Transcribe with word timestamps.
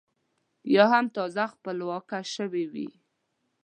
یا 0.75 0.85
هم 0.93 1.05
تازه 1.15 1.43
خپلواکه 1.53 2.19
شوې 2.35 2.65
وي. 2.73 2.89